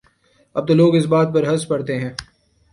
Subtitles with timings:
[0.55, 2.13] اب تو لوگ اس بات پر ہنس پڑتے ہیں۔